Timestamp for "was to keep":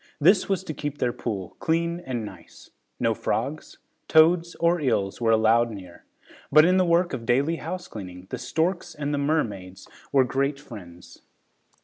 0.49-0.97